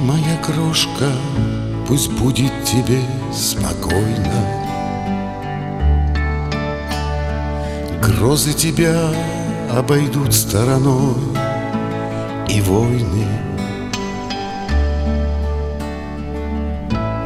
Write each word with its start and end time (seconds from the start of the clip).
моя 0.00 0.36
крошка, 0.38 1.12
пусть 1.86 2.10
будет 2.12 2.52
тебе 2.64 3.00
спокойно. 3.32 4.62
Грозы 8.02 8.54
тебя 8.54 9.12
обойдут 9.70 10.34
стороной 10.34 11.14
и 12.48 12.60
войны. 12.62 13.28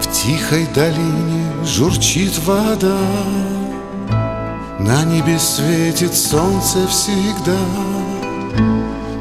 В 0.00 0.12
тихой 0.12 0.66
долине 0.74 1.64
журчит 1.64 2.38
вода, 2.44 2.98
На 4.78 5.04
небе 5.04 5.38
светит 5.38 6.14
солнце 6.14 6.86
всегда. 6.88 7.58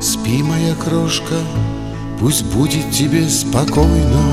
Спи, 0.02 0.44
моя 0.44 0.76
крошка, 0.76 1.36
пусть 2.26 2.46
будет 2.46 2.90
тебе 2.90 3.30
спокойно, 3.30 4.24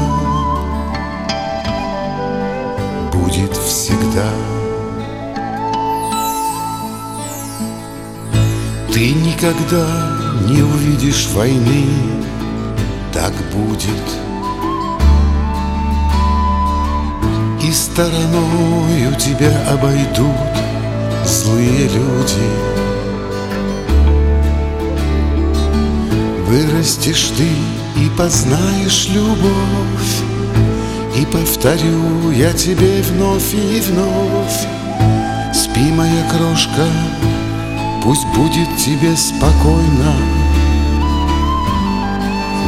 Будет 3.12 3.54
всегда. 3.54 4.30
Ты 8.94 9.12
никогда 9.12 9.86
не 10.48 10.62
увидишь 10.62 11.28
войны, 11.34 11.84
так 13.12 13.34
будет. 13.52 14.08
И 17.62 17.70
стороною 17.72 19.14
тебя 19.18 19.52
обойдут 19.68 20.32
злые 21.26 21.88
люди. 21.88 22.72
Вырастешь 26.48 27.32
ты 27.36 27.81
и 27.96 28.08
познаешь 28.16 29.08
любовь, 29.08 30.22
И 31.16 31.26
повторю 31.26 32.30
я 32.30 32.52
тебе 32.52 33.02
вновь 33.02 33.54
и 33.54 33.80
вновь. 33.80 34.66
Спи, 35.54 35.92
моя 35.92 36.28
крошка, 36.30 36.86
Пусть 38.02 38.26
будет 38.34 38.76
тебе 38.76 39.16
спокойно, 39.16 40.12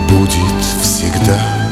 будет 0.09 0.65
всегда. 0.81 1.64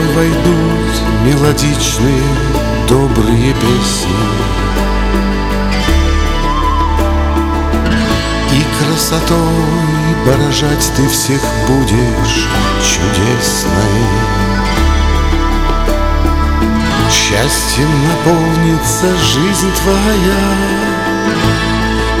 Твой 0.00 0.14
войдут 0.14 1.02
мелодичные 1.24 2.22
добрые 2.88 3.54
песни. 3.54 4.16
И 8.52 8.64
красотой 8.78 9.36
поражать 10.24 10.92
ты 10.96 11.08
всех 11.08 11.40
будешь 11.66 12.48
чудесной. 12.82 14.00
Счастьем 17.10 17.90
наполнится 18.08 19.06
жизнь 19.16 19.72
твоя. 19.82 20.54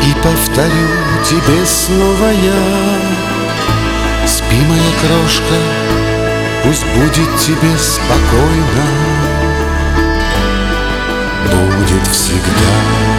И 0.02 0.14
повторю 0.22 0.88
тебе 1.24 1.66
снова 1.66 2.30
я. 2.30 3.30
Спи, 4.26 4.56
моя 4.68 4.92
крошка, 5.02 5.79
Пусть 6.62 6.84
будет 6.94 7.36
тебе 7.38 7.76
спокойно. 7.78 8.86
Будет 11.46 12.06
всегда. 12.08 13.09